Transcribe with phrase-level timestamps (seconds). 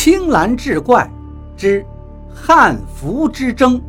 [0.00, 1.10] 青蓝志怪
[1.56, 1.84] 之
[2.32, 3.82] 汉服之争。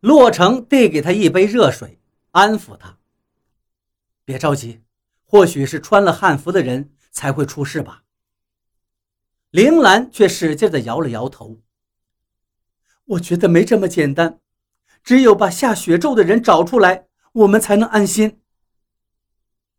[0.00, 2.00] 洛成递给他一杯热水，
[2.30, 2.96] 安抚他
[4.24, 4.80] ：“别着急，
[5.22, 8.04] 或许是穿了汉服的人才会出事吧。”
[9.52, 11.58] 铃兰却使劲的摇了摇头
[13.04, 14.40] ：“我觉得没这么简单，
[15.04, 18.40] 只有把下血咒的人找出来，我们才能安心。”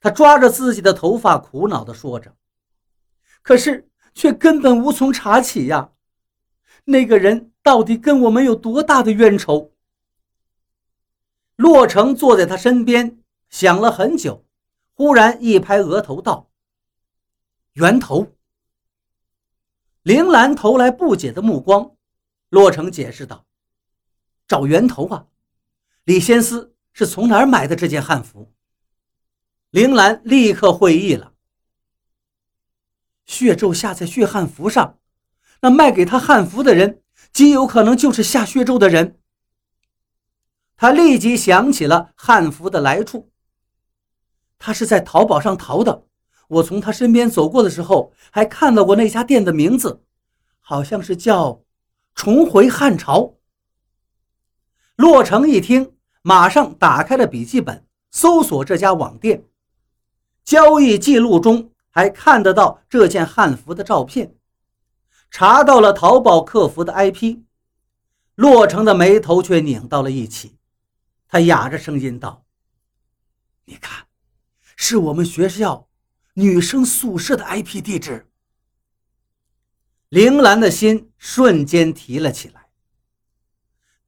[0.00, 2.36] 他抓着自己的头发，苦恼的说着
[3.40, 5.92] ：“可是却根本无从查起呀，
[6.84, 9.72] 那个人到底跟我们有多大的冤仇？”
[11.56, 14.44] 洛成坐在他身边，想了很久，
[14.92, 16.50] 忽然一拍额头道
[17.74, 18.32] ：“源头。”
[20.02, 21.96] 铃兰投来不解的目光，
[22.50, 23.46] 洛成解释道
[24.46, 25.26] ：“找源头啊！
[26.04, 28.50] 李仙思是从哪儿买的这件汉服？”
[29.68, 31.34] 铃兰立刻会意了
[33.26, 34.98] ：“血咒下在血汉服上，
[35.60, 37.02] 那卖给他汉服的人
[37.32, 39.18] 极有可能就是下血咒的人。”
[40.76, 43.30] 他立即想起了汉服的来处。
[44.58, 46.06] 他是在淘宝上淘的。
[46.46, 50.04] 我从他身边走过的时候，还看到过那家店的名字，
[50.60, 51.64] 好像是叫
[52.14, 53.38] “重回汉朝”。
[54.96, 55.96] 洛城一听，
[56.26, 59.44] 马上打开了笔记本，搜索这家网店。
[60.42, 64.34] 交易记录中还看得到这件汉服的照片，
[65.30, 67.40] 查到了淘宝客服的 IP。
[68.36, 70.56] 洛成的眉头却拧到了一起。
[71.28, 72.42] 他哑着声音道
[73.66, 74.06] ：“你看，
[74.76, 75.88] 是我们学校
[76.32, 78.30] 女生宿舍的 IP 地址。”
[80.08, 82.70] 铃兰的心瞬间提了起来，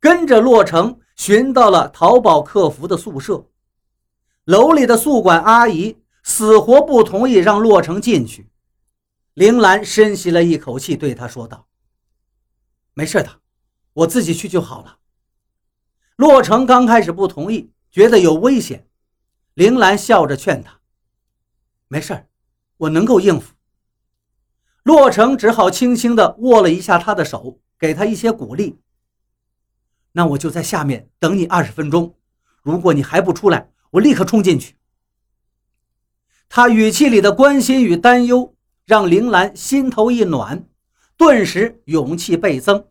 [0.00, 3.46] 跟着洛成寻到了淘宝客服的宿舍。
[4.44, 8.48] 楼里的宿管阿姨死活不同意让洛成进去。
[9.34, 11.66] 铃兰深吸了一口气，对他说道
[12.94, 13.40] ：“没事的，
[13.92, 14.98] 我自己去就好了。”
[16.16, 18.88] 洛成刚开始不同意，觉得有危险。
[19.54, 20.80] 铃兰笑着劝他
[21.88, 22.26] ：“没事
[22.76, 23.54] 我能够应付。”
[24.84, 28.78] 洛成只好轻轻地握了一下他的手，给他一些鼓励。
[30.16, 32.14] “那我就在下面等你二十分钟，
[32.62, 34.76] 如果你还不出来，我立刻冲进去。”
[36.48, 38.54] 他语气里的关心与担忧
[38.86, 40.64] 让铃兰心头一暖，
[41.18, 42.86] 顿时勇气倍增。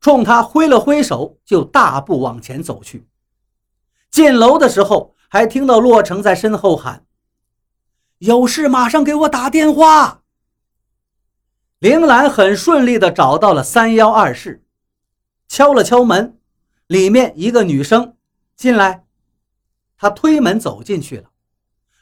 [0.00, 3.06] 冲他挥了挥手，就大步往前走去。
[4.10, 7.04] 进楼的时候，还听到洛成在身后喊
[8.16, 10.22] ：“有事马上给我打电话。”
[11.80, 14.64] 铃兰很顺利地找到了三幺二室，
[15.50, 16.38] 敲了敲门，
[16.86, 18.14] 里面一个女生
[18.54, 19.04] 进来，
[19.96, 21.28] 她推门走进去了，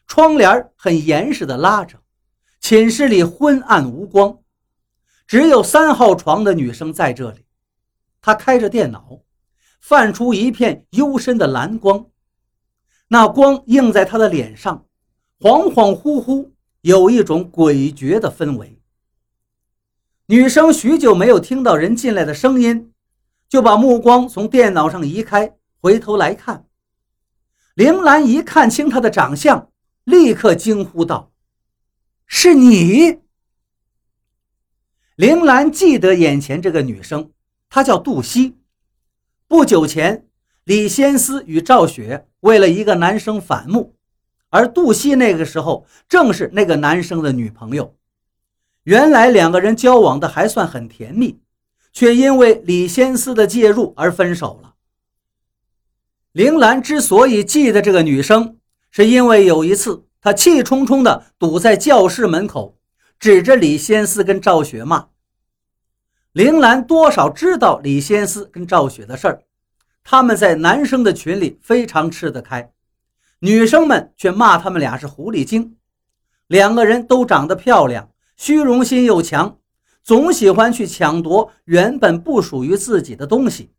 [0.06, 1.98] 窗帘很严实的拉着，
[2.60, 4.40] 寝室里昏暗无光，
[5.26, 7.46] 只有三号床的女生在这里。
[8.20, 9.22] 他开着电脑，
[9.80, 12.04] 泛出一片幽深的蓝光，
[13.08, 14.84] 那光映在他的脸上，
[15.40, 16.50] 恍恍惚惚，
[16.82, 18.78] 有一种诡谲的氛围。
[20.26, 22.92] 女生许久没有听到人进来的声音，
[23.48, 26.66] 就把目光从电脑上移开，回头来看。
[27.74, 29.70] 铃兰一看清他的长相，
[30.04, 31.32] 立刻惊呼道
[32.26, 33.20] ：“是你！”
[35.16, 37.30] 铃兰记得眼前这个女生。
[37.70, 38.56] 她叫杜西。
[39.46, 40.26] 不久前，
[40.64, 43.94] 李仙思与赵雪为了一个男生反目，
[44.50, 47.94] 而杜西那个时候正是那个男生的女朋友。
[48.84, 51.38] 原来两个人交往的还算很甜蜜，
[51.92, 54.74] 却因为李仙思的介入而分手了。
[56.32, 58.58] 铃兰之所以记得这个女生，
[58.90, 62.78] 是因为有一次她气冲冲地堵在教室门口，
[63.18, 65.08] 指着李仙思跟赵雪骂。
[66.32, 69.42] 铃兰多少知道李仙思跟赵雪的事儿，
[70.04, 72.70] 他们在男生的群里非常吃得开，
[73.40, 75.76] 女生们却骂他们俩是狐狸精。
[76.46, 79.58] 两个人都长得漂亮，虚荣心又强，
[80.08, 83.74] 总喜欢去抢夺原本不属于自己的东西。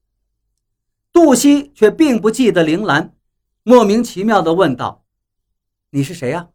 [1.12, 3.16] 杜西却并不记得铃兰，
[3.64, 5.04] 莫名其妙地问道
[5.90, 6.50] ：“你是谁呀？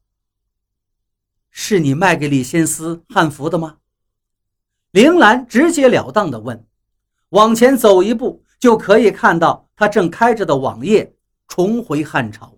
[1.50, 3.78] 是你卖给李先思汉服的吗？”
[4.92, 6.64] 铃兰直截了当地问
[7.30, 11.16] ：“往前走一步，就可以看到他正开着的网页
[11.48, 12.56] ‘重回汉朝’。”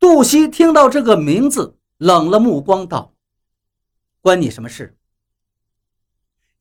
[0.00, 3.12] 杜西听到这个名字，冷了目光道
[4.22, 4.96] ：“关你什么事？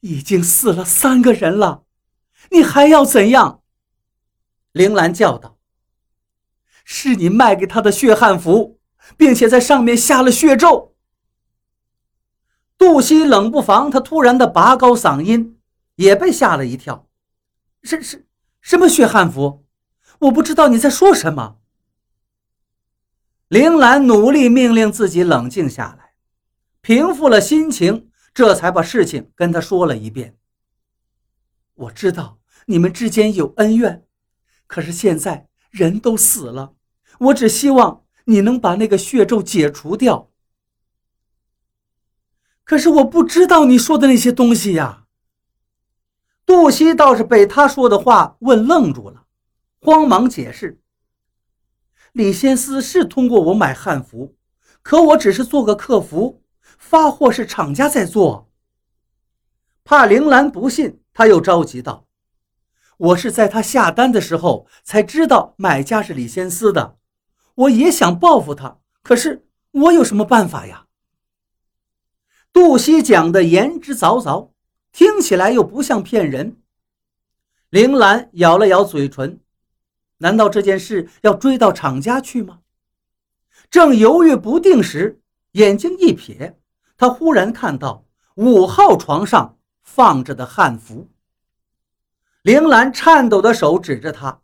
[0.01, 1.85] 已经死了三个人了，
[2.51, 3.63] 你还要怎样？”
[4.73, 5.57] 铃兰叫道
[6.85, 8.79] ：“是你卖给他的血汉服，
[9.17, 10.95] 并且在上面下了血咒。
[12.77, 15.59] 杜西冷不防，他突然的拔高嗓音，
[15.95, 17.07] 也被吓了一跳。
[17.83, 18.27] 是是，
[18.61, 19.65] 什么血汉服？
[20.19, 21.57] 我不知道你在说什么。
[23.47, 26.13] 铃兰努力命令自己冷静下来，
[26.81, 30.37] 平复了心情，这才把事情跟他说了一遍。
[31.73, 34.05] 我知道你们之间有恩怨，
[34.67, 36.75] 可是现在人都死了，
[37.19, 40.29] 我只希望你能把那个血咒解除掉。
[42.63, 45.05] 可是我不知道你说的那些东西呀。
[46.45, 49.25] 杜西倒是被他说的话问愣住了，
[49.79, 50.81] 慌忙解释
[52.13, 54.35] ：“李先思是通过我买汉服，
[54.81, 56.40] 可我只是做个客服，
[56.81, 58.49] 发货是厂家在做。”
[59.85, 62.07] 怕铃兰不信，他又着急道
[62.97, 66.97] ：“我是在他下单的时候才知道买家是李先思的，
[67.55, 70.87] 我也想报复他，可是我有什么办法呀？”
[72.51, 74.49] 杜西讲的言之凿凿，
[74.91, 76.57] 听起来又不像骗人。
[77.69, 79.39] 铃兰咬了咬嘴唇，
[80.17, 82.59] 难道这件事要追到厂家去吗？
[83.69, 85.21] 正犹豫不定时，
[85.53, 86.55] 眼睛一瞥，
[87.01, 88.05] 他忽然看到
[88.35, 91.09] 五号床上放着的汉服。
[92.43, 94.41] 铃兰颤抖的手指着他：“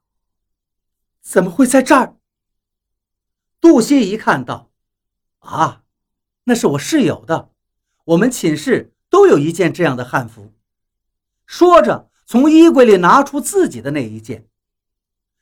[1.22, 2.18] 怎么会在这儿？”
[3.62, 4.72] 杜西一看到，
[5.38, 5.84] 啊，
[6.46, 7.52] 那是我室友的。
[8.06, 10.52] 我们寝室都有一件这样的汉服，
[11.46, 14.48] 说着，从衣柜里拿出自己的那一件。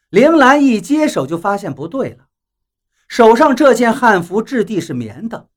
[0.09, 2.27] 铃兰一接手就发现不对了，
[3.07, 5.47] 手上这件汉服质地是棉的，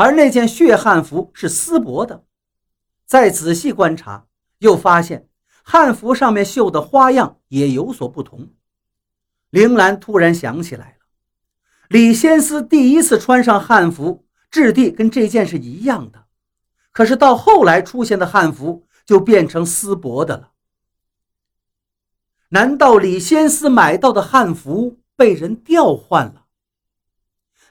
[0.00, 2.24] 而那件血汉服是丝帛的。
[3.04, 4.26] 再仔细观察，
[4.60, 5.28] 又发现
[5.62, 8.48] 汉服上面绣的花样也有所不同。
[9.50, 11.04] 铃兰突然想起来了，
[11.90, 16.24] 李先思第一次穿上汉服，质地跟这件是一样的。
[16.92, 20.52] 可是到后来出现的汉服就变成丝帛的了。
[22.48, 26.39] 难道李先思买到的汉服被人调换了？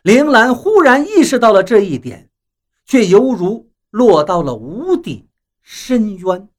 [0.04, 2.30] 铃兰忽然意识到了这一点，
[2.86, 5.28] 却犹如落到了无底
[5.62, 6.50] 深渊。